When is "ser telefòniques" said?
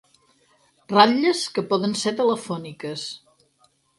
2.03-3.07